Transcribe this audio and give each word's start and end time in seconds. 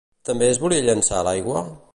També 0.29 0.47
es 0.53 0.59
volia 0.63 0.87
llençar 0.87 1.21
a 1.21 1.23
l'aigua? 1.31 1.67